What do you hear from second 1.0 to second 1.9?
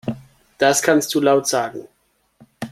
du laut sagen.